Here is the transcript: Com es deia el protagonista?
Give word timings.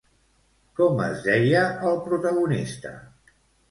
Com 0.79 1.03
es 1.09 1.23
deia 1.29 1.63
el 1.93 2.03
protagonista? 2.09 2.99